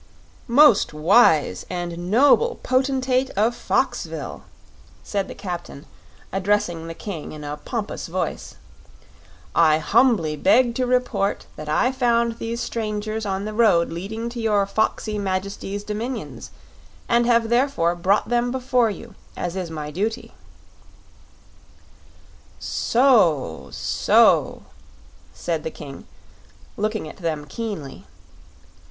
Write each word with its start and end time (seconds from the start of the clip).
"Most 0.47 0.95
wise 0.95 1.63
and 1.69 2.09
noble 2.09 2.55
Potentate 2.63 3.29
of 3.37 3.55
Foxville," 3.55 4.45
said 5.03 5.27
the 5.27 5.35
captain, 5.35 5.85
addressing 6.33 6.87
the 6.87 6.95
King 6.95 7.33
in 7.33 7.43
a 7.43 7.57
pompous 7.57 8.07
voice, 8.07 8.55
"I 9.53 9.77
humbly 9.77 10.35
beg 10.35 10.73
to 10.73 10.87
report 10.87 11.45
that 11.55 11.69
I 11.69 11.91
found 11.91 12.39
these 12.39 12.61
strangers 12.61 13.27
on 13.27 13.45
the 13.45 13.53
road 13.53 13.91
leading 13.91 14.27
to 14.29 14.39
your 14.41 14.65
Foxy 14.65 15.19
Majesty's 15.19 15.83
dominions, 15.83 16.49
and 17.07 17.27
have 17.27 17.49
therefore 17.49 17.93
brought 17.93 18.27
them 18.27 18.49
before 18.49 18.89
you, 18.89 19.13
as 19.37 19.55
is 19.55 19.69
my 19.69 19.91
duty." 19.91 20.33
"So 22.59 23.69
so," 23.71 24.63
said 25.35 25.63
the 25.63 25.69
King, 25.69 26.07
looking 26.75 27.07
at 27.07 27.17
them 27.17 27.45
keenly. 27.45 28.07